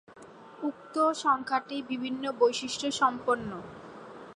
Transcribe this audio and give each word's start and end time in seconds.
উক্ত 0.63 0.95
সংখ্যাটি 1.23 1.77
বিভিন্ন 1.89 2.23
বৈশিষ্ট্য 2.39 2.87
সম্পন্ন। 2.91 3.49